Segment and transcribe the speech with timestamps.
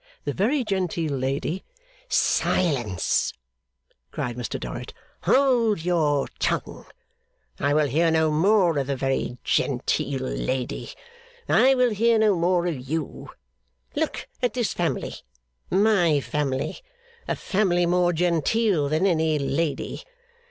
[0.23, 1.63] The very genteel lady
[2.09, 3.33] 'Silence!'
[4.09, 4.95] cried Mr Dorrit.
[5.25, 6.87] 'Hold your tongue!
[7.59, 10.89] I will hear no more of the very genteel lady;
[11.47, 13.29] I will hear no more of you.
[13.95, 15.17] Look at this family
[15.69, 16.79] my family
[17.27, 20.01] a family more genteel than any lady.